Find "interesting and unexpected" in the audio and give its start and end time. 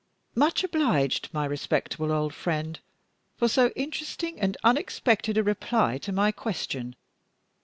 3.75-5.37